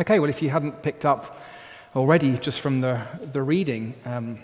[0.00, 1.38] Okay, well, if you hadn't picked up
[1.94, 3.02] already just from the,
[3.32, 4.38] the reading, um,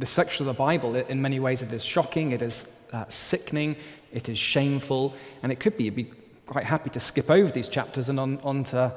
[0.00, 3.76] this section of the Bible, in many ways, it is shocking, it is uh, sickening,
[4.12, 6.10] it is shameful, and it could be, you'd be
[6.44, 8.92] quite happy to skip over these chapters and on, on to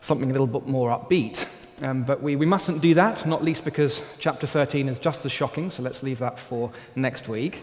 [0.00, 1.46] something a little bit more upbeat.
[1.80, 5.30] Um, but we, we mustn't do that, not least because chapter 13 is just as
[5.30, 7.62] shocking, so let's leave that for next week.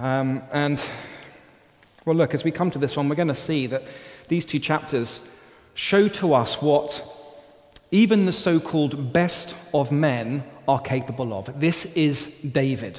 [0.00, 0.84] Um, and,
[2.04, 3.84] well, look, as we come to this one, we're going to see that
[4.26, 5.20] these two chapters
[5.76, 7.04] show to us what
[7.90, 11.60] even the so called best of men are capable of.
[11.60, 12.98] This is David.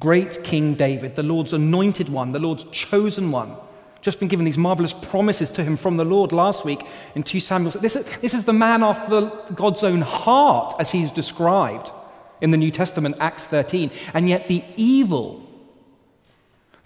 [0.00, 3.56] Great King David, the Lord's anointed one, the Lord's chosen one.
[4.00, 7.40] Just been given these marvelous promises to him from the Lord last week in 2
[7.40, 7.72] Samuel.
[7.72, 11.92] This is, this is the man after God's own heart, as he's described
[12.40, 13.90] in the New Testament, Acts 13.
[14.14, 15.45] And yet, the evil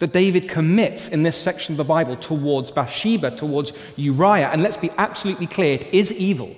[0.01, 4.79] that David commits in this section of the Bible towards Bathsheba, towards Uriah, and let's
[4.79, 6.57] be absolutely clear, it is evil.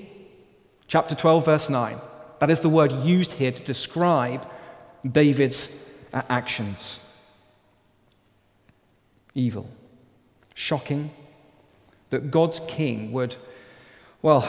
[0.86, 2.00] Chapter 12, verse 9.
[2.38, 4.48] That is the word used here to describe
[5.10, 7.00] David's uh, actions.
[9.34, 9.68] Evil.
[10.54, 11.10] Shocking
[12.10, 13.34] that God's king would,
[14.20, 14.48] well,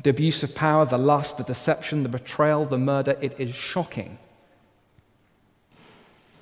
[0.00, 4.18] the abuse of power, the lust, the deception, the betrayal, the murder, it is shocking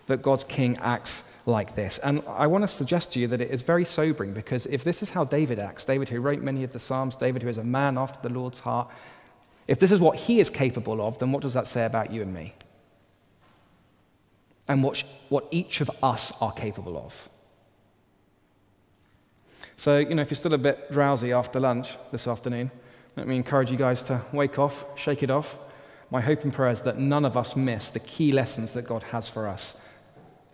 [0.06, 1.98] that God's king acts like this.
[1.98, 5.02] And I want to suggest to you that it is very sobering because if this
[5.02, 7.64] is how David acts, David who wrote many of the Psalms, David who is a
[7.64, 8.88] man after the Lord's heart,
[9.68, 12.22] if this is what he is capable of, then what does that say about you
[12.22, 12.54] and me?
[14.68, 17.28] And what, what each of us are capable of.
[19.76, 22.70] So, you know, if you're still a bit drowsy after lunch this afternoon,
[23.16, 25.56] let me encourage you guys to wake off, shake it off.
[26.10, 29.02] My hope and prayer is that none of us miss the key lessons that God
[29.04, 29.80] has for us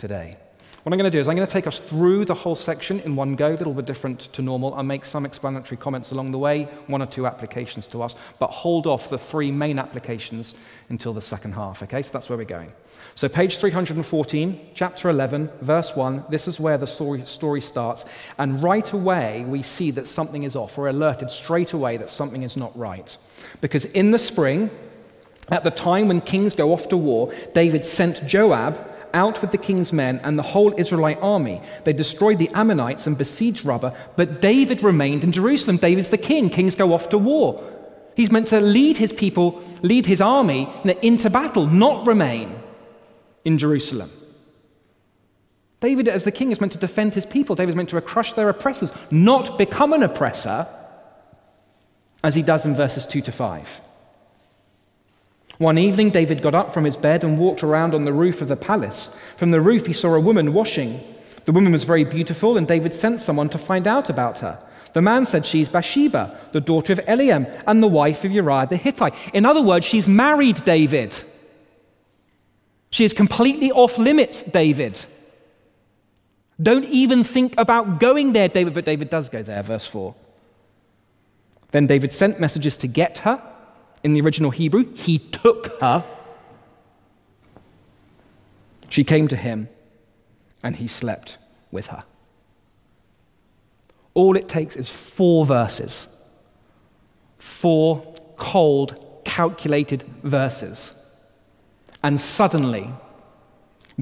[0.03, 0.37] today.
[0.83, 2.99] What I'm going to do is I'm going to take us through the whole section
[3.01, 4.75] in one go, a little bit different to normal.
[4.75, 8.49] I'll make some explanatory comments along the way, one or two applications to us, but
[8.49, 10.55] hold off the three main applications
[10.89, 12.03] until the second half, okay?
[12.03, 12.73] So that's where we're going.
[13.15, 18.05] So, page 314, chapter 11, verse 1, this is where the story, story starts.
[18.39, 20.77] And right away, we see that something is off.
[20.77, 23.17] We're alerted straight away that something is not right.
[23.61, 24.69] Because in the spring,
[25.53, 29.59] at the time when kings go off to war, David sent Joab out with the
[29.59, 31.61] king's men and the whole Israelite army.
[31.85, 35.77] They destroyed the Ammonites and besieged Rabbah, but David remained in Jerusalem.
[35.77, 36.51] David's the king.
[36.51, 37.63] Kings go off to war.
[38.15, 40.69] He's meant to lead his people, lead his army
[41.03, 42.55] into battle, not remain
[43.45, 44.11] in Jerusalem.
[45.81, 47.57] David, as the king, is meant to defend his people.
[47.57, 50.69] David is meant to crush their oppressors, not become an oppressor,
[52.23, 53.81] as he does in verses 2 to 5.
[55.59, 58.49] One evening, David got up from his bed and walked around on the roof of
[58.49, 59.15] the palace.
[59.37, 61.03] From the roof, he saw a woman washing.
[61.45, 64.63] The woman was very beautiful, and David sent someone to find out about her.
[64.93, 68.77] The man said she's Bathsheba, the daughter of Eliam, and the wife of Uriah the
[68.77, 69.15] Hittite.
[69.33, 71.23] In other words, she's married David.
[72.91, 75.05] She is completely off limits, David.
[76.61, 80.15] Don't even think about going there, David, but David does go there, verse 4.
[81.73, 83.43] Then David sent messages to get her
[84.05, 86.05] in the original Hebrew, he took her.
[88.89, 89.69] She came to him,
[90.63, 91.39] and he slept
[91.71, 92.05] with her.
[94.15, 96.09] All it takes is four verses.
[97.39, 100.95] Four cold, calculated verses.
[102.03, 102.91] And suddenly,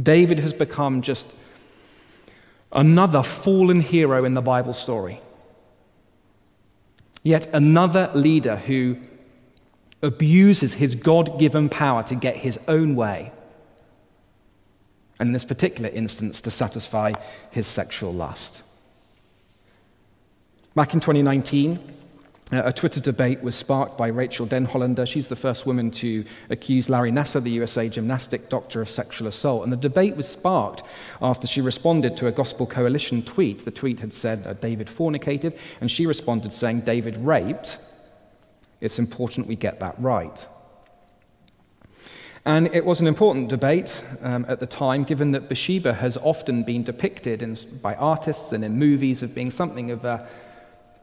[0.01, 1.27] David has become just
[2.73, 5.21] another fallen hero in the Bible story.
[7.23, 8.97] Yet another leader who
[10.03, 13.33] abuses his God given power to get his own way.
[15.19, 17.13] And in this particular instance, to satisfy
[17.51, 18.63] his sexual lust.
[20.75, 21.79] Back in 2019,
[22.53, 25.07] uh, a Twitter debate was sparked by Rachael Denhollander.
[25.07, 29.63] She's the first woman to accuse Larry Nassar, the USA gymnastic doctor, of sexual assault.
[29.63, 30.83] And the debate was sparked
[31.23, 33.65] after she responded to a Gospel Coalition tweet.
[33.65, 37.79] The tweet had said David fornicated, and she responded saying David raped.
[38.81, 40.47] It's important we get that right.
[42.45, 46.63] And it was an important debate um, at the time, given that Bathsheba has often
[46.63, 50.27] been depicted in, by artists and in movies as being something of a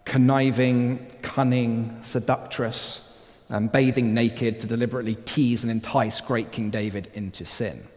[0.03, 3.15] conniving, cunning, seductress,
[3.51, 7.87] um, bathing naked to deliberately tease and entice great King David into sin.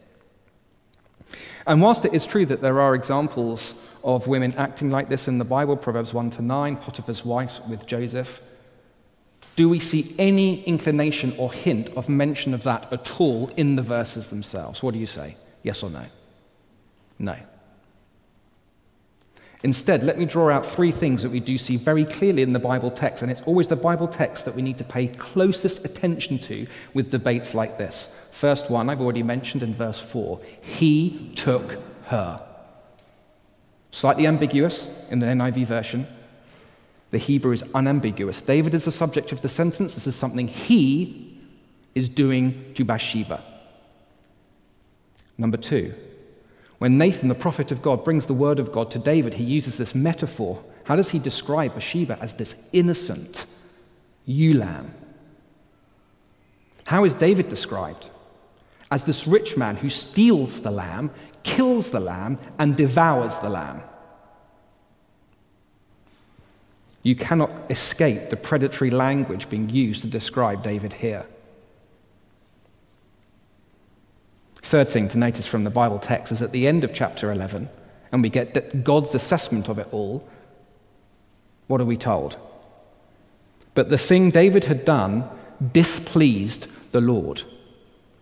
[1.65, 3.73] And whilst it is true that there are examples
[4.03, 7.85] of women acting like this in the Bible, Proverbs 1 to 9, Potiphar's wife with
[7.85, 8.41] Joseph,
[9.55, 13.81] do we see any inclination or hint of mention of that at all in the
[13.81, 14.81] verses themselves?
[14.81, 15.35] What do you say?
[15.63, 16.05] Yes or no?
[17.19, 17.35] No.
[19.63, 22.59] Instead, let me draw out three things that we do see very clearly in the
[22.59, 26.39] Bible text, and it's always the Bible text that we need to pay closest attention
[26.39, 26.65] to
[26.95, 28.09] with debates like this.
[28.31, 32.41] First one, I've already mentioned in verse 4 He took her.
[33.91, 36.07] Slightly ambiguous in the NIV version.
[37.11, 38.41] The Hebrew is unambiguous.
[38.41, 39.95] David is the subject of the sentence.
[39.95, 41.39] This is something he
[41.93, 43.43] is doing to Bathsheba.
[45.37, 45.93] Number two,
[46.77, 49.77] when Nathan, the prophet of God, brings the word of God to David, he uses
[49.77, 50.63] this metaphor.
[50.85, 53.45] How does he describe Bathsheba as this innocent
[54.25, 54.93] ewe lamb?
[56.85, 58.09] How is David described?
[58.89, 61.11] As this rich man who steals the lamb,
[61.43, 63.81] kills the lamb, and devours the lamb.
[67.03, 71.25] You cannot escape the predatory language being used to describe David here.
[74.55, 77.69] Third thing to notice from the Bible text is at the end of chapter 11,
[78.11, 80.27] and we get God's assessment of it all,
[81.67, 82.37] what are we told?
[83.73, 85.27] But the thing David had done
[85.71, 87.43] displeased the Lord.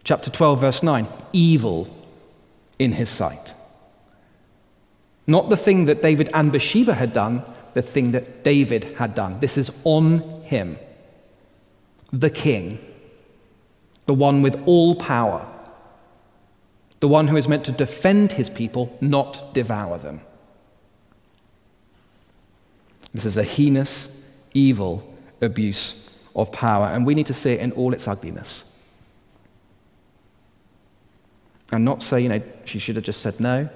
[0.04, 1.88] Chapter 12, verse 9 evil
[2.78, 3.54] in his sight.
[5.28, 7.44] Not the thing that David and Bathsheba had done,
[7.74, 9.40] the thing that David had done.
[9.40, 10.78] This is on him,
[12.12, 12.80] the king,
[14.06, 15.46] the one with all power
[17.00, 20.22] the one who is meant to defend his people, not devour them.
[23.14, 24.22] This is a heinous,
[24.54, 25.96] evil abuse
[26.36, 28.66] of power, and we need to see it in all its ugliness.
[31.72, 33.70] And not say, you know, she should have just said no,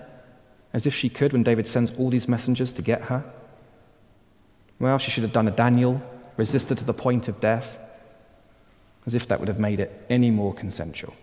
[0.73, 3.23] as if she could when David sends all these messengers to get her.
[4.83, 6.03] Well, she should have done a Daniel,
[6.35, 7.79] resisted to the point of death,
[9.05, 11.15] as if that would have made it any more consensual.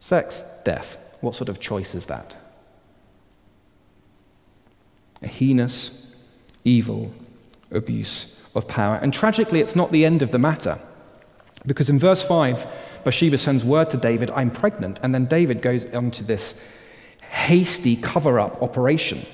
[0.00, 0.98] Sex, death.
[1.20, 2.36] What sort of choice is that?
[5.22, 6.12] A heinous,
[6.64, 7.14] evil
[7.70, 8.96] abuse of power.
[8.96, 10.80] And tragically, it's not the end of the matter.
[11.66, 12.66] Because in verse 5,
[13.04, 14.98] Bathsheba sends word to David, I'm pregnant.
[15.04, 16.56] And then David goes on to this
[17.30, 19.24] hasty cover up operation.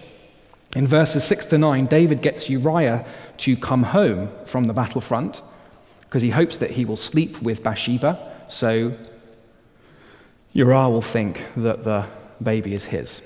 [0.75, 3.07] In verses 6 to 9, David gets Uriah
[3.39, 5.41] to come home from the battlefront
[6.01, 8.19] because he hopes that he will sleep with Bathsheba.
[8.49, 8.95] So
[10.53, 12.07] Uriah will think that the
[12.43, 13.23] baby is his.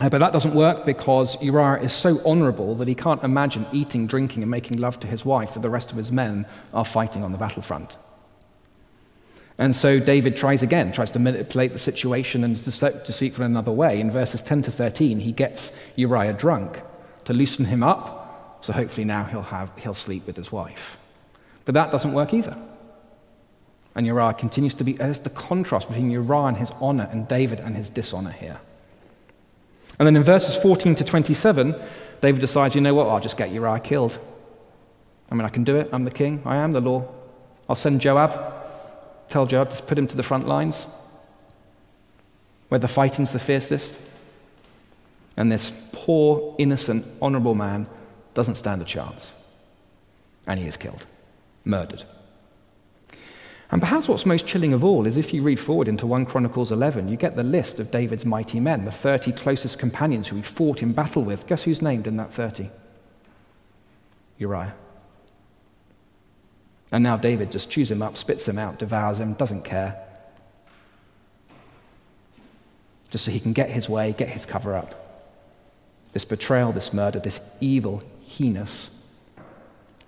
[0.00, 4.06] Uh, but that doesn't work because Uriah is so honorable that he can't imagine eating,
[4.06, 7.24] drinking, and making love to his wife while the rest of his men are fighting
[7.24, 7.96] on the battlefront.
[9.58, 13.72] And so David tries again, tries to manipulate the situation and to deceitful in another
[13.72, 14.00] way.
[14.00, 16.80] In verses 10 to 13, he gets Uriah drunk
[17.24, 20.96] to loosen him up, so hopefully now he'll, have, he'll sleep with his wife.
[21.64, 22.56] But that doesn't work either.
[23.96, 27.58] And Uriah continues to be, there's the contrast between Uriah and his honor and David
[27.58, 28.60] and his dishonor here.
[29.98, 31.74] And then in verses 14 to 27,
[32.20, 34.18] David decides, you know what, I'll just get Uriah killed.
[35.32, 35.88] I mean, I can do it.
[35.92, 36.42] I'm the king.
[36.44, 37.08] I am the law.
[37.68, 38.57] I'll send Joab.
[39.28, 40.86] Tell Joab to put him to the front lines
[42.68, 44.00] where the fighting's the fiercest.
[45.36, 47.86] And this poor, innocent, honorable man
[48.34, 49.32] doesn't stand a chance.
[50.46, 51.04] And he is killed,
[51.64, 52.04] murdered.
[53.70, 56.72] And perhaps what's most chilling of all is if you read forward into 1 Chronicles
[56.72, 60.42] 11, you get the list of David's mighty men, the 30 closest companions who he
[60.42, 61.46] fought in battle with.
[61.46, 62.70] Guess who's named in that 30?
[64.38, 64.74] Uriah.
[66.90, 70.02] And now David just chews him up, spits him out, devours him, doesn't care.
[73.10, 74.94] Just so he can get his way, get his cover up.
[76.12, 78.90] This betrayal, this murder, this evil, heinous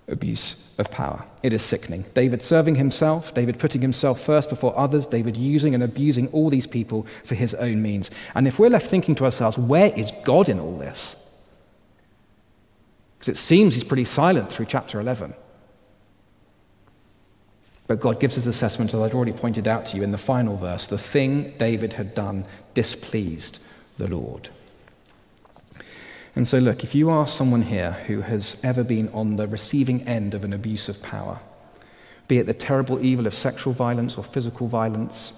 [0.09, 1.25] abuse of power.
[1.43, 2.05] It is sickening.
[2.15, 6.67] David serving himself, David putting himself first before others, David using and abusing all these
[6.67, 8.11] people for his own means.
[8.35, 11.17] And if we're left thinking to ourselves, where is God in all this?
[13.19, 15.35] Because it seems he's pretty silent through chapter 11.
[17.90, 20.56] But God gives his assessment, as I'd already pointed out to you in the final
[20.56, 23.59] verse the thing David had done displeased
[23.99, 24.49] the Lord.
[26.37, 30.06] And so, look, if you are someone here who has ever been on the receiving
[30.06, 31.40] end of an abuse of power,
[32.28, 35.32] be it the terrible evil of sexual violence or physical violence,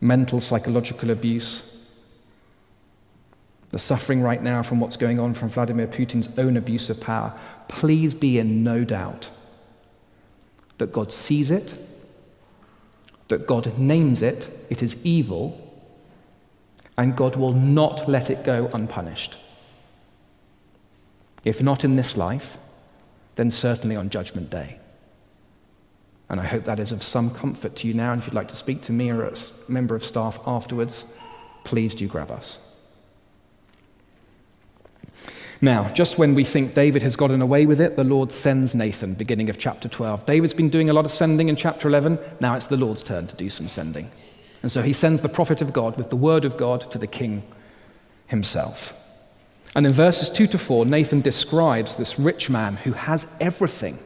[0.00, 1.62] mental, psychological abuse,
[3.68, 7.38] the suffering right now from what's going on from Vladimir Putin's own abuse of power,
[7.68, 9.30] please be in no doubt
[10.78, 11.74] that God sees it,
[13.28, 15.64] that God names it, it is evil,
[16.96, 19.36] and God will not let it go unpunished.
[21.44, 22.58] If not in this life,
[23.36, 24.78] then certainly on Judgment Day.
[26.28, 28.12] And I hope that is of some comfort to you now.
[28.12, 29.34] And if you'd like to speak to me or a
[29.68, 31.04] member of staff afterwards,
[31.64, 32.58] please do grab us.
[35.60, 39.14] Now, just when we think David has gotten away with it, the Lord sends Nathan,
[39.14, 40.24] beginning of chapter 12.
[40.24, 42.18] David's been doing a lot of sending in chapter 11.
[42.38, 44.10] Now it's the Lord's turn to do some sending.
[44.62, 47.08] And so he sends the prophet of God with the word of God to the
[47.08, 47.42] king
[48.28, 48.94] himself.
[49.74, 53.98] And in verses 2 to 4, Nathan describes this rich man who has everything,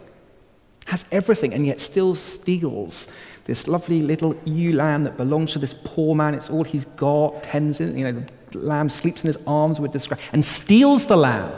[0.87, 3.09] has everything, and yet still steals
[3.45, 6.35] this lovely little ewe lamb that belongs to this poor man.
[6.35, 10.21] It's all he's got, tends it, you know, lamb sleeps in his arms with disgrace,
[10.33, 11.53] and steals the lamb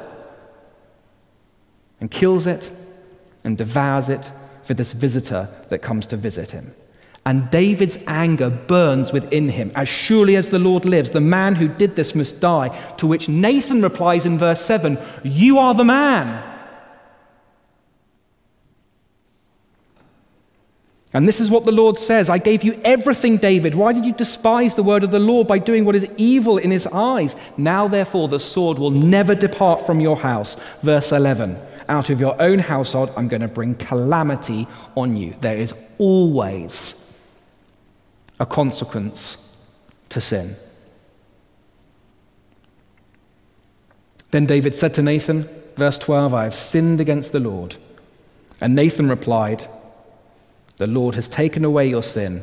[2.00, 2.70] and kills it
[3.44, 4.30] and devours it
[4.62, 6.74] for this visitor that comes to visit him.
[7.26, 9.72] And David's anger burns within him.
[9.74, 12.68] As surely as the Lord lives, the man who did this must die.
[12.98, 16.53] To which Nathan replies in verse 7 You are the man.
[21.14, 23.76] And this is what the Lord says I gave you everything, David.
[23.76, 26.72] Why did you despise the word of the Lord by doing what is evil in
[26.72, 27.36] his eyes?
[27.56, 30.56] Now, therefore, the sword will never depart from your house.
[30.82, 31.56] Verse 11
[31.88, 34.66] Out of your own household, I'm going to bring calamity
[34.96, 35.34] on you.
[35.40, 37.00] There is always
[38.40, 39.38] a consequence
[40.10, 40.56] to sin.
[44.32, 47.76] Then David said to Nathan, verse 12, I have sinned against the Lord.
[48.60, 49.68] And Nathan replied,
[50.76, 52.42] The Lord has taken away your sin.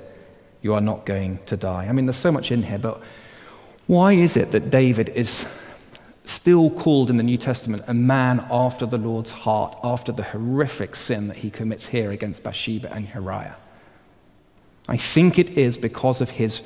[0.62, 1.88] You are not going to die.
[1.88, 3.02] I mean, there's so much in here, but
[3.88, 5.48] why is it that David is
[6.24, 10.96] still called in the New Testament a man after the Lord's heart, after the horrific
[10.96, 13.58] sin that he commits here against Bathsheba and Uriah?
[14.88, 16.62] I think it is because of his,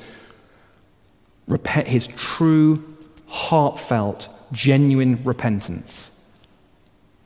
[1.84, 2.96] his true,
[3.26, 6.20] heartfelt, genuine repentance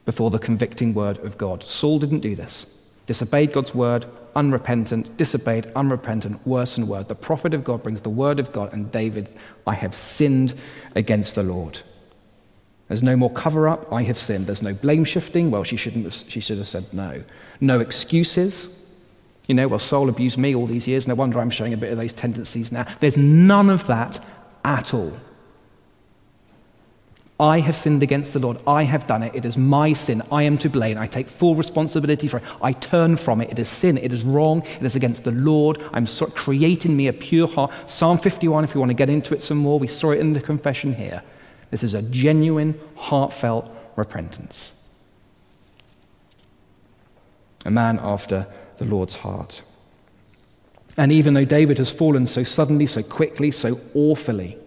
[0.04, 1.62] before the convicting word of God.
[1.68, 2.66] Saul didn't do this.
[3.06, 7.06] Disobeyed God's word, unrepentant, disobeyed, unrepentant, worse and worse.
[7.06, 9.30] The prophet of God brings the word of God, and David,
[9.66, 10.54] I have sinned
[10.94, 11.80] against the Lord.
[12.88, 14.46] There's no more cover up, I have sinned.
[14.46, 17.22] There's no blame shifting, well, she, shouldn't have, she should have said no.
[17.60, 18.76] No excuses,
[19.50, 21.08] you know, well, Saul abused me all these years.
[21.08, 22.86] No wonder I'm showing a bit of those tendencies now.
[23.00, 24.24] There's none of that
[24.64, 25.12] at all.
[27.40, 28.58] I have sinned against the Lord.
[28.66, 29.34] I have done it.
[29.34, 30.22] It is my sin.
[30.30, 30.98] I am to blame.
[30.98, 32.44] I take full responsibility for it.
[32.60, 33.50] I turn from it.
[33.50, 33.96] It is sin.
[33.96, 34.62] It is wrong.
[34.78, 35.82] It is against the Lord.
[35.94, 37.72] I'm so, creating me a pure heart.
[37.86, 40.34] Psalm 51, if you want to get into it some more, we saw it in
[40.34, 41.22] the confession here.
[41.70, 44.74] This is a genuine, heartfelt repentance.
[47.64, 49.62] A man after the Lord's heart.
[50.98, 54.58] And even though David has fallen so suddenly, so quickly, so awfully,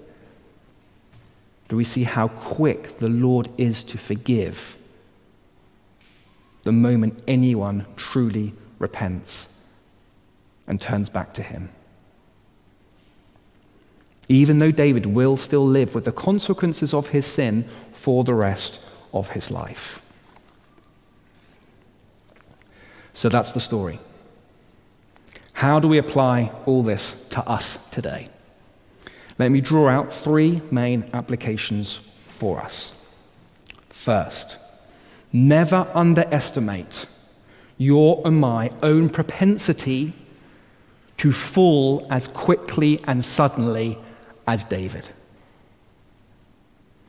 [1.73, 4.77] do we see how quick the Lord is to forgive
[6.61, 9.47] the moment anyone truly repents
[10.67, 11.69] and turns back to Him?
[14.29, 18.79] Even though David will still live with the consequences of his sin for the rest
[19.11, 19.99] of his life.
[23.15, 23.99] So that's the story.
[25.53, 28.29] How do we apply all this to us today?
[29.39, 32.93] Let me draw out three main applications for us.
[33.89, 34.57] First,
[35.31, 37.05] never underestimate
[37.77, 40.13] your and my own propensity
[41.17, 43.97] to fall as quickly and suddenly
[44.47, 45.09] as David.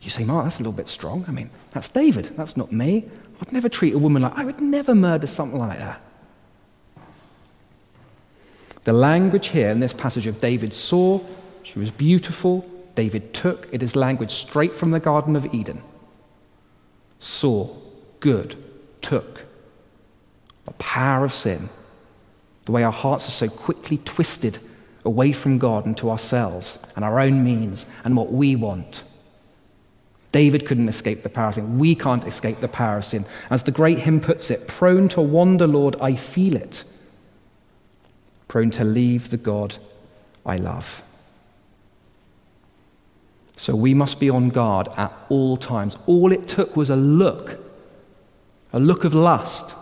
[0.01, 1.25] You say, Mark, that's a little bit strong.
[1.27, 2.25] I mean, that's David.
[2.37, 3.05] That's not me.
[3.41, 6.01] I'd never treat a woman like I would never murder something like that.
[8.83, 11.19] The language here in this passage of David saw,
[11.65, 15.81] she was beautiful, David took, it is language straight from the Garden of Eden.
[17.17, 17.75] Saw,
[18.19, 18.55] good,
[19.01, 19.43] took.
[20.65, 21.69] The power of sin,
[22.65, 24.59] the way our hearts are so quickly twisted
[25.03, 29.03] away from God and to ourselves and our own means and what we want.
[30.31, 31.79] David couldn't escape the power of sin.
[31.79, 33.25] We can't escape the power of sin.
[33.49, 36.83] As the great hymn puts it, prone to wander, Lord, I feel it.
[38.47, 39.77] Prone to leave the God
[40.45, 41.01] I love.
[43.55, 45.97] So we must be on guard at all times.
[46.05, 47.59] All it took was a look,
[48.73, 49.75] a look of lust,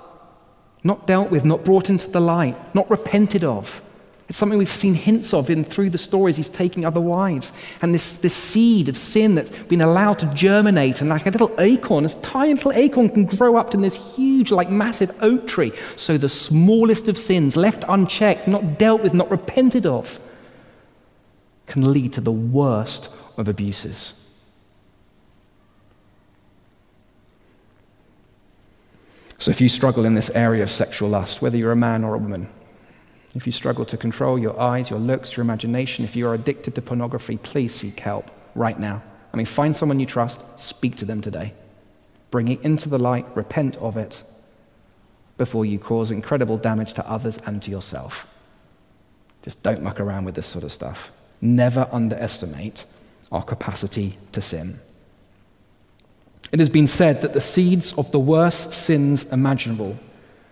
[0.83, 3.81] not dealt with, not brought into the light, not repented of.
[4.29, 7.51] It's something we've seen hints of in through the stories he's taking other wives.
[7.81, 11.53] And this, this seed of sin that's been allowed to germinate, and like a little
[11.57, 15.71] acorn, this tiny little acorn can grow up to this huge, like massive oak tree.
[15.97, 20.19] So the smallest of sins, left unchecked, not dealt with, not repented of,
[21.65, 24.13] can lead to the worst of abuses.
[29.39, 32.15] So if you struggle in this area of sexual lust, whether you're a man or
[32.15, 32.47] a woman,
[33.35, 36.75] if you struggle to control your eyes, your looks, your imagination, if you are addicted
[36.75, 39.03] to pornography, please seek help right now.
[39.33, 41.53] I mean, find someone you trust, speak to them today.
[42.31, 44.23] Bring it into the light, repent of it
[45.37, 48.27] before you cause incredible damage to others and to yourself.
[49.41, 51.11] Just don't muck around with this sort of stuff.
[51.41, 52.85] Never underestimate
[53.31, 54.79] our capacity to sin.
[56.51, 59.97] It has been said that the seeds of the worst sins imaginable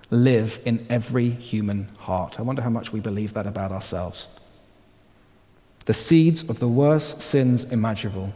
[0.09, 2.39] live in every human heart.
[2.39, 4.27] I wonder how much we believe that about ourselves.
[5.85, 8.33] The seeds of the worst sins imaginable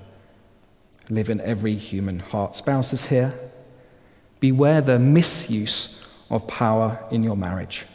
[1.09, 2.55] live in every human heart.
[2.55, 3.33] Spouses here,
[4.39, 5.99] beware the misuse
[6.29, 7.85] of power in your marriage.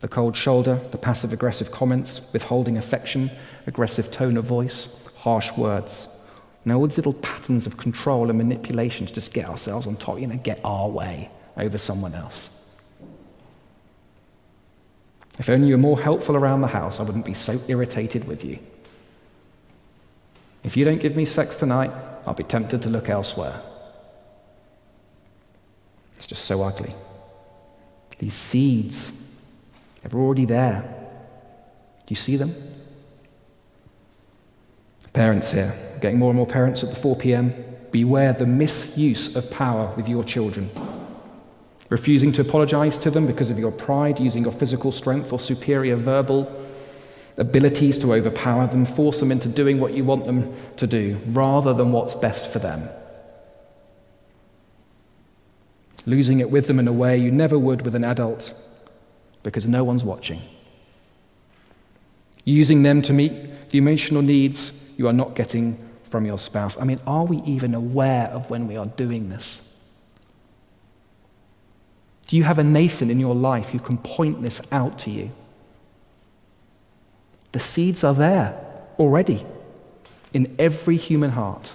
[0.00, 3.30] The cold shoulder, the passive aggressive comments, withholding affection,
[3.66, 4.86] aggressive tone of voice,
[5.24, 6.06] harsh words.
[6.66, 10.20] Now, all these little patterns of control and manipulation to just get ourselves on top,
[10.20, 12.50] you know, get our way over someone else.
[15.38, 18.44] If only you were more helpful around the house, I wouldn't be so irritated with
[18.44, 18.58] you.
[20.62, 21.90] If you don't give me sex tonight,
[22.26, 23.62] I'll be tempted to look elsewhere.
[26.16, 26.94] It's just so ugly.
[28.18, 29.26] These seeds,
[30.02, 30.82] they're already there.
[32.06, 32.73] Do you see them?
[35.14, 37.54] Parents here, getting more and more parents at the 4 p.m.
[37.90, 40.70] Beware the misuse of power with your children
[41.94, 45.96] refusing to apologize to them because of your pride, using your physical strength or superior
[45.96, 46.50] verbal
[47.36, 51.72] abilities to overpower them, force them into doing what you want them to do rather
[51.72, 52.88] than what's best for them.
[56.06, 58.52] Losing it with them in a way you never would with an adult
[59.42, 60.42] because no one's watching.
[62.44, 65.78] Using them to meet the emotional needs you are not getting
[66.10, 66.76] from your spouse.
[66.78, 69.74] I mean, are we even aware of when we are doing this?
[72.28, 75.30] Do you have a Nathan in your life who can point this out to you?
[77.52, 78.58] The seeds are there
[78.98, 79.44] already
[80.32, 81.74] in every human heart.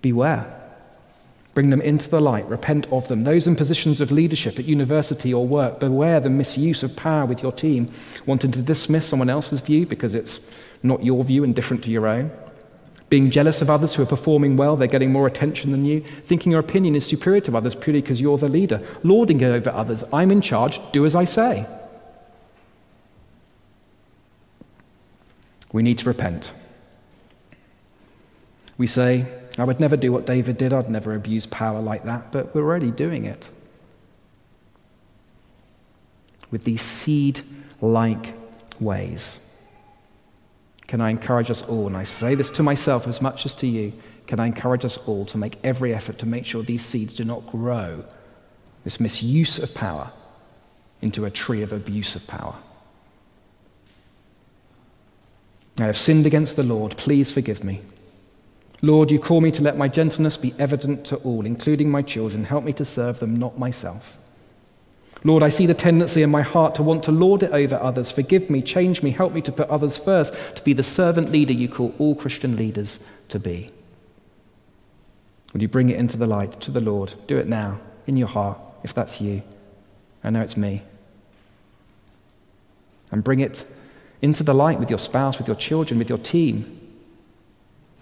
[0.00, 0.58] Beware.
[1.54, 3.24] Bring them into the light, repent of them.
[3.24, 7.42] Those in positions of leadership at university or work, beware the misuse of power with
[7.42, 7.90] your team,
[8.24, 10.40] wanting to dismiss someone else's view because it's
[10.82, 12.30] not your view and different to your own
[13.12, 16.50] being jealous of others who are performing well, they're getting more attention than you, thinking
[16.50, 20.02] your opinion is superior to others purely because you're the leader, lording it over others.
[20.14, 21.66] I'm in charge, do as I say.
[25.74, 26.54] We need to repent.
[28.78, 29.26] We say,
[29.58, 32.62] I would never do what David did, I'd never abuse power like that, but we're
[32.62, 33.50] already doing it.
[36.50, 37.42] With these seed
[37.82, 38.32] like
[38.80, 39.38] ways.
[40.92, 43.66] Can I encourage us all, and I say this to myself as much as to
[43.66, 43.94] you,
[44.26, 47.24] can I encourage us all to make every effort to make sure these seeds do
[47.24, 48.04] not grow,
[48.84, 50.12] this misuse of power,
[51.00, 52.56] into a tree of abuse of power?
[55.78, 56.98] I have sinned against the Lord.
[56.98, 57.80] Please forgive me.
[58.82, 62.44] Lord, you call me to let my gentleness be evident to all, including my children.
[62.44, 64.18] Help me to serve them, not myself.
[65.24, 68.10] Lord, I see the tendency in my heart to want to lord it over others.
[68.10, 71.52] Forgive me, change me, help me to put others first, to be the servant leader
[71.52, 73.70] you call all Christian leaders to be.
[75.52, 77.14] Would you bring it into the light to the Lord?
[77.26, 79.42] Do it now, in your heart, if that's you.
[80.24, 80.82] I know it's me.
[83.12, 83.64] And bring it
[84.22, 86.80] into the light with your spouse, with your children, with your team.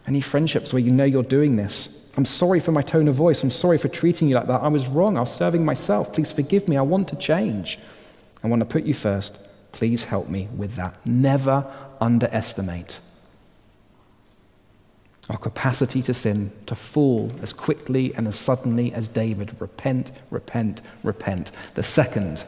[0.07, 3.43] Any friendships where you know you're doing this, I'm sorry for my tone of voice.
[3.43, 4.63] I'm sorry for treating you like that.
[4.63, 5.17] I was wrong.
[5.17, 6.13] I was serving myself.
[6.13, 6.77] Please forgive me.
[6.77, 7.79] I want to change.
[8.43, 9.39] I want to put you first.
[9.73, 11.05] Please help me with that.
[11.07, 11.65] Never
[12.01, 13.01] underestimate
[15.29, 19.55] our capacity to sin, to fall as quickly and as suddenly as David.
[19.61, 21.53] Repent, repent, repent.
[21.75, 22.45] The second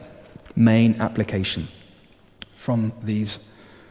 [0.57, 1.69] main application
[2.57, 3.39] from these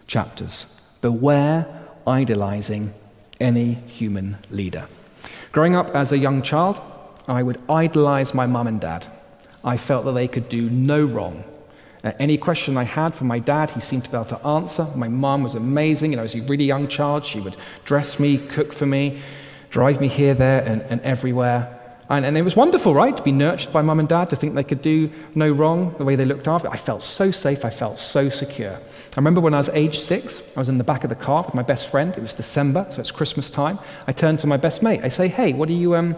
[0.07, 0.65] chapters
[0.99, 1.65] beware
[2.05, 2.93] idolizing
[3.39, 4.87] any human leader.
[5.51, 6.79] Growing up as a young child,
[7.27, 9.05] I would idolize my mum and dad.
[9.65, 11.43] I felt that they could do no wrong.
[12.03, 14.87] Uh, any question I had for my dad, he seemed to be able to answer.
[14.95, 16.11] My mum was amazing.
[16.11, 19.19] You know, as a really young child, she would dress me, cook for me,
[19.69, 21.80] drive me here, there, and, and everywhere.
[22.11, 24.53] And, and, it was wonderful, right, to be nurtured by mum and dad, to think
[24.53, 26.69] they could do no wrong, the way they looked after.
[26.69, 28.73] I felt so safe, I felt so secure.
[28.73, 31.43] I remember when I was age six, I was in the back of the car
[31.45, 32.13] with my best friend.
[32.17, 33.79] It was December, so it's Christmas time.
[34.07, 34.99] I turned to my best mate.
[35.05, 36.17] I say, hey, what are you, um,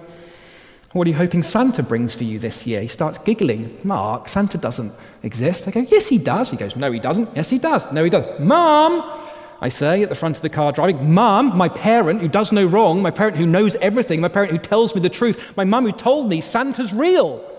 [0.94, 2.82] what are you hoping Santa brings for you this year?
[2.82, 3.78] He starts giggling.
[3.84, 5.68] Mark, Santa doesn't exist.
[5.68, 6.50] I go, yes, he does.
[6.50, 7.30] He goes, no, he doesn't.
[7.36, 7.92] Yes, he does.
[7.92, 8.40] No, he doesn't.
[8.40, 9.23] Mom,
[9.64, 12.66] I say at the front of the car driving, Mum, my parent who does no
[12.66, 15.86] wrong, my parent who knows everything, my parent who tells me the truth, my mum
[15.86, 17.50] who told me Santa's real.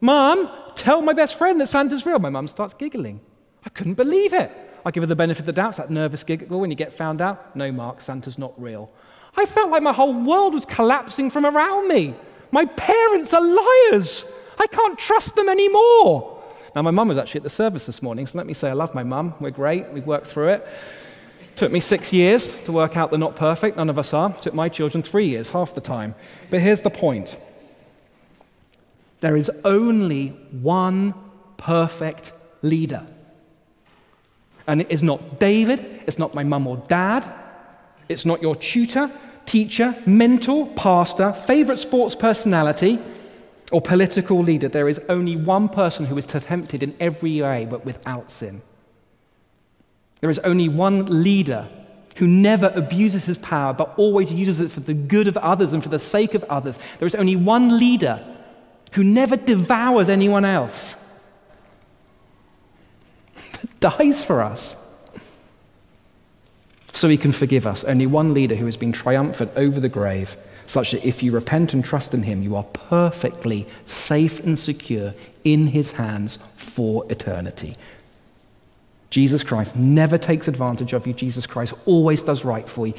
[0.00, 2.18] Mum, tell my best friend that Santa's real.
[2.18, 3.20] My mum starts giggling.
[3.64, 4.50] I couldn't believe it.
[4.84, 5.68] I give her the benefit of the doubt.
[5.68, 7.54] It's that nervous giggle when you get found out.
[7.54, 8.90] No, Mark, Santa's not real.
[9.36, 12.16] I felt like my whole world was collapsing from around me.
[12.50, 14.24] My parents are liars.
[14.58, 16.42] I can't trust them anymore.
[16.74, 18.72] Now, my mum was actually at the service this morning, so let me say I
[18.72, 19.34] love my mum.
[19.38, 19.92] We're great.
[19.92, 20.66] We've worked through it.
[21.56, 23.76] Took me six years to work out the not perfect.
[23.76, 24.32] None of us are.
[24.34, 26.14] Took my children three years, half the time.
[26.50, 27.36] But here's the point
[29.20, 31.14] there is only one
[31.56, 33.06] perfect leader.
[34.66, 37.32] And it is not David, it's not my mum or dad,
[38.08, 39.10] it's not your tutor,
[39.46, 42.98] teacher, mentor, pastor, favorite sports personality,
[43.70, 44.68] or political leader.
[44.68, 48.62] There is only one person who is tempted in every way but without sin.
[50.22, 51.68] There is only one leader
[52.16, 55.82] who never abuses his power but always uses it for the good of others and
[55.82, 56.78] for the sake of others.
[57.00, 58.24] There is only one leader
[58.92, 60.96] who never devours anyone else
[63.60, 64.76] but dies for us
[66.92, 67.82] so he can forgive us.
[67.82, 71.74] Only one leader who has been triumphant over the grave, such that if you repent
[71.74, 77.76] and trust in him, you are perfectly safe and secure in his hands for eternity.
[79.12, 81.12] Jesus Christ never takes advantage of you.
[81.12, 82.94] Jesus Christ always does right for you.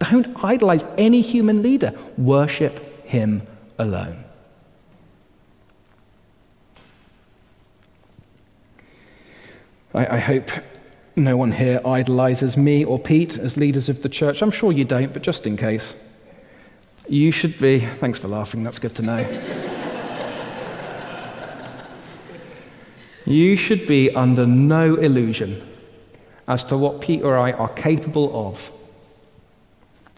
[0.00, 3.46] Don't idolize any human leader, worship him
[3.78, 4.24] alone.
[9.94, 10.50] I, I hope
[11.14, 14.42] no one here idolizes me or Pete as leaders of the church.
[14.42, 15.94] I'm sure you don't, but just in case.
[17.08, 17.78] You should be.
[17.78, 19.65] Thanks for laughing, that's good to know.
[23.26, 25.66] You should be under no illusion
[26.48, 28.70] as to what Pete or I are capable of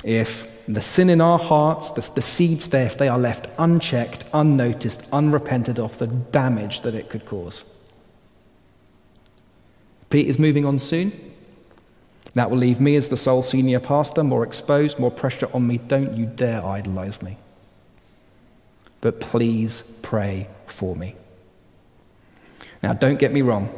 [0.04, 4.24] if the sin in our hearts, the, the seeds there, if they are left unchecked,
[4.34, 7.64] unnoticed, unrepented of, the damage that it could cause.
[10.10, 11.12] Pete is moving on soon.
[12.34, 15.78] That will leave me as the sole senior pastor more exposed, more pressure on me.
[15.78, 17.38] Don't you dare idolize me.
[19.00, 21.16] But please pray for me.
[22.82, 23.68] Now, don't get me wrong.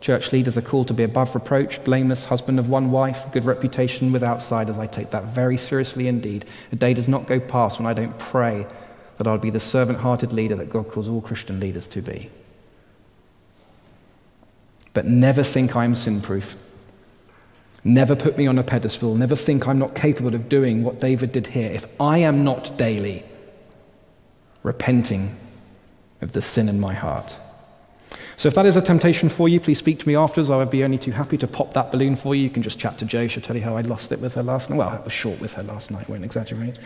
[0.00, 4.12] Church leaders are called to be above reproach, blameless, husband of one wife, good reputation
[4.12, 4.78] with outsiders.
[4.78, 6.44] I take that very seriously indeed.
[6.70, 8.66] A day does not go past when I don't pray
[9.18, 12.30] that I'll be the servant hearted leader that God calls all Christian leaders to be.
[14.94, 16.56] But never think I'm sin proof.
[17.82, 19.14] Never put me on a pedestal.
[19.16, 22.76] Never think I'm not capable of doing what David did here if I am not
[22.78, 23.24] daily
[24.62, 25.36] repenting
[26.20, 27.38] of the sin in my heart.
[28.38, 30.48] So if that is a temptation for you, please speak to me afterwards.
[30.48, 32.44] I would be only too happy to pop that balloon for you.
[32.44, 33.26] You can just chat to Jo.
[33.26, 34.76] She'll tell you how I lost it with her last night.
[34.76, 36.78] Well, I was short with her last night, I won't exaggerate.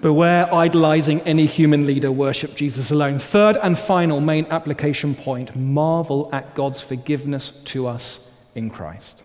[0.00, 3.20] Beware idolizing any human leader, worship Jesus alone.
[3.20, 9.22] Third and final main application point marvel at God's forgiveness to us in Christ.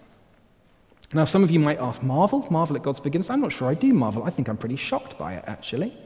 [1.13, 2.45] Now, some of you might ask, marvel?
[2.51, 3.31] Marvel at God's forgiveness?
[3.31, 4.23] I'm not sure I do marvel.
[4.23, 5.97] I think I'm pretty shocked by it, actually.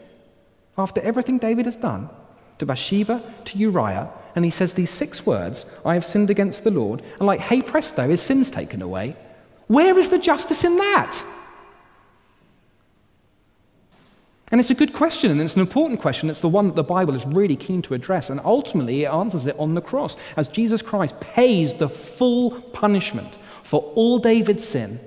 [0.77, 2.09] After everything David has done
[2.59, 6.71] to Bathsheba, to Uriah, and he says these six words I have sinned against the
[6.71, 9.15] Lord, and like, hey presto, his sin's taken away.
[9.67, 11.23] Where is the justice in that?
[14.51, 16.29] And it's a good question, and it's an important question.
[16.29, 19.47] It's the one that the Bible is really keen to address, and ultimately it answers
[19.47, 24.99] it on the cross as Jesus Christ pays the full punishment for all David's sin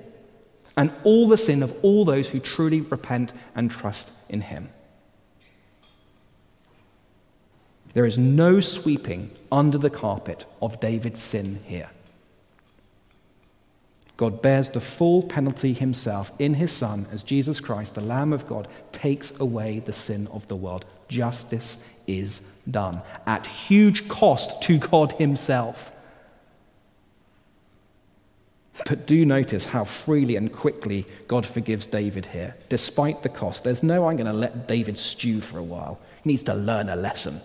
[0.75, 4.69] and all the sin of all those who truly repent and trust in him.
[7.97, 11.89] There is no sweeping under the carpet of David's sin here.
[14.17, 18.45] God bears the full penalty himself in his Son as Jesus Christ, the Lamb of
[18.45, 20.85] God, takes away the sin of the world.
[21.07, 25.91] Justice is done at huge cost to God himself.
[28.85, 33.63] But do notice how freely and quickly God forgives David here, despite the cost.
[33.63, 35.99] There's no, I'm going to let David stew for a while.
[36.23, 37.41] He needs to learn a lesson.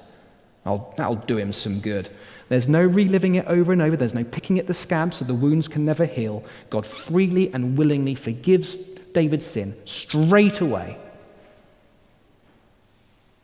[0.65, 2.09] I'll, that'll do him some good.
[2.49, 3.97] There's no reliving it over and over.
[3.97, 6.45] There's no picking at the scab so the wounds can never heal.
[6.71, 10.99] God freely and willingly forgives David's sin straight away.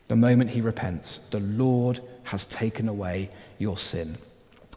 [0.08, 4.18] The moment he repents, the Lord has taken away your sin.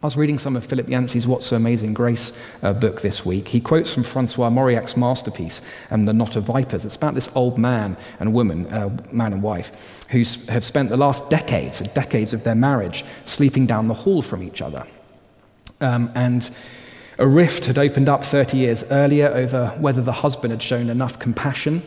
[0.04, 3.48] I was reading some of Philip Yancey's What's So Amazing Grace uh, book this week.
[3.48, 5.62] He quotes from Francois Mauriac's masterpiece,
[5.92, 6.88] um, The Knot of Vipers.
[6.88, 10.98] It's about this old man and woman, uh, man and wife, who have spent the
[10.98, 14.88] last decades, decades of their marriage, sleeping down the hall from each other.
[15.82, 16.50] Um, and
[17.20, 21.20] a rift had opened up 30 years earlier over whether the husband had shown enough
[21.20, 21.84] compassion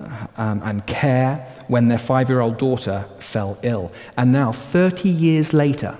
[0.00, 3.92] uh, um, and care when their five year old daughter fell ill.
[4.16, 5.96] And now, 30 years later,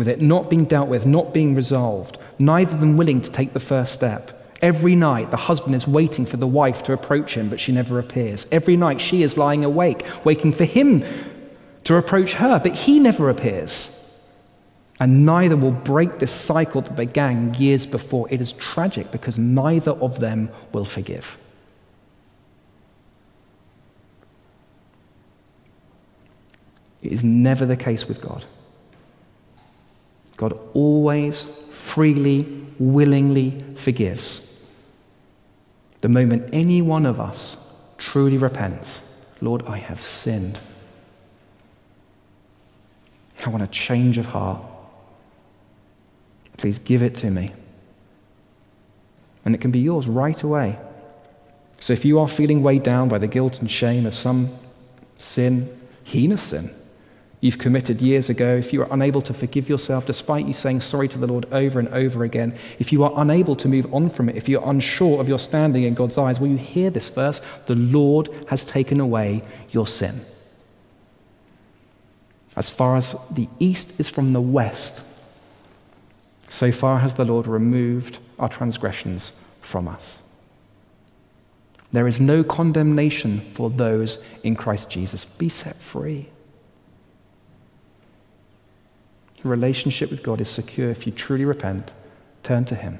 [0.00, 3.52] with it not being dealt with, not being resolved, neither of them willing to take
[3.52, 4.30] the first step.
[4.62, 7.98] Every night, the husband is waiting for the wife to approach him, but she never
[7.98, 8.46] appears.
[8.50, 11.04] Every night, she is lying awake, waiting for him
[11.84, 13.94] to approach her, but he never appears.
[14.98, 18.26] And neither will break this cycle that began years before.
[18.30, 21.36] It is tragic because neither of them will forgive.
[27.02, 28.46] It is never the case with God.
[30.40, 34.64] God always freely, willingly forgives.
[36.00, 37.58] The moment any one of us
[37.98, 39.02] truly repents,
[39.42, 40.58] Lord, I have sinned.
[43.44, 44.62] I want a change of heart.
[46.56, 47.52] Please give it to me.
[49.44, 50.78] And it can be yours right away.
[51.80, 54.48] So if you are feeling weighed down by the guilt and shame of some
[55.16, 55.68] sin,
[56.02, 56.70] heinous sin,
[57.40, 61.08] you've committed years ago, if you are unable to forgive yourself despite you saying sorry
[61.08, 64.28] to the Lord over and over again, if you are unable to move on from
[64.28, 67.40] it, if you're unsure of your standing in God's eyes, will you hear this verse?
[67.66, 70.24] The Lord has taken away your sin.
[72.56, 75.04] As far as the east is from the west,
[76.48, 80.22] so far has the Lord removed our transgressions from us.
[81.92, 85.24] There is no condemnation for those in Christ Jesus.
[85.24, 86.28] Be set free.
[89.42, 91.94] Your relationship with God is secure if you truly repent,
[92.42, 92.98] turn to Him.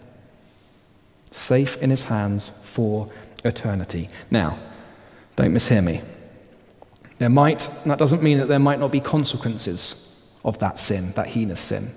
[1.30, 3.10] Safe in His hands for
[3.44, 4.08] eternity.
[4.30, 4.58] Now,
[5.36, 6.02] don't mishear me.
[7.18, 11.28] There might, that doesn't mean that there might not be consequences of that sin, that
[11.28, 11.90] heinous sin,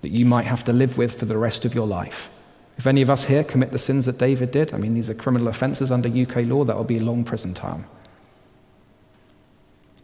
[0.00, 2.30] that you might have to live with for the rest of your life.
[2.78, 5.14] If any of us here commit the sins that David did, I mean, these are
[5.14, 7.84] criminal offenses under UK law, that will be a long prison time.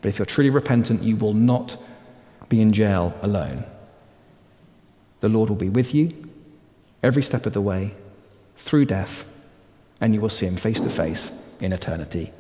[0.00, 1.76] But if you're truly repentant, you will not
[2.50, 3.64] be in jail alone.
[5.20, 6.10] The Lord will be with you
[7.02, 7.94] every step of the way
[8.58, 9.24] through death,
[10.02, 12.32] and you will see him face to face in eternity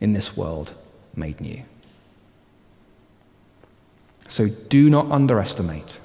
[0.00, 0.72] in this world
[1.14, 1.62] made new.
[4.28, 5.98] So do not underestimate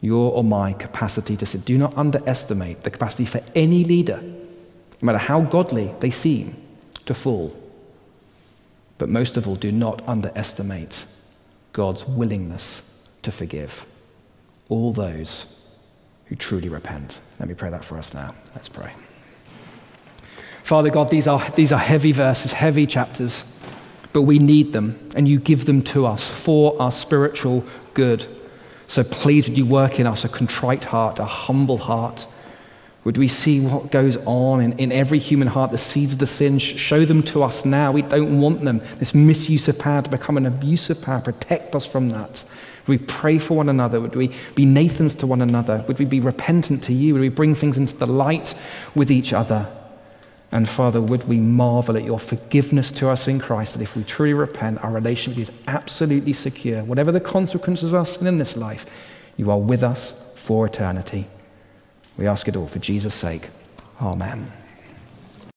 [0.00, 1.60] your or my capacity to sin.
[1.60, 6.56] Do not underestimate the capacity for any leader, no matter how godly they seem,
[7.06, 7.54] to fall.
[8.96, 11.04] But most of all, do not underestimate
[11.78, 12.82] God's willingness
[13.22, 13.86] to forgive
[14.68, 15.46] all those
[16.24, 17.20] who truly repent.
[17.38, 18.34] Let me pray that for us now.
[18.56, 18.90] Let's pray.
[20.64, 23.44] Father God, these are, these are heavy verses, heavy chapters,
[24.12, 27.64] but we need them, and you give them to us for our spiritual
[27.94, 28.26] good.
[28.88, 32.26] So please, would you work in us a contrite heart, a humble heart?
[33.04, 36.26] Would we see what goes on in, in every human heart, the seeds of the
[36.26, 36.58] sin?
[36.58, 37.92] Show them to us now.
[37.92, 38.80] We don't want them.
[38.98, 41.20] This misuse of power to become an abuse of power.
[41.20, 42.44] Protect us from that.
[42.86, 44.00] Would we pray for one another?
[44.00, 45.84] Would we be Nathans to one another?
[45.86, 47.14] Would we be repentant to you?
[47.14, 48.54] Would we bring things into the light
[48.94, 49.70] with each other?
[50.50, 54.04] And Father, would we marvel at your forgiveness to us in Christ, that if we
[54.04, 56.82] truly repent, our relationship is absolutely secure.
[56.82, 58.86] Whatever the consequences of sin in this life,
[59.36, 61.26] you are with us for eternity.
[62.18, 63.48] We ask it all for Jesus' sake.
[64.02, 64.52] Amen.